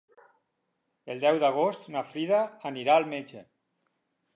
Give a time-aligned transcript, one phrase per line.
[1.15, 2.43] El deu d'agost na Frida
[2.75, 3.49] anirà al metge.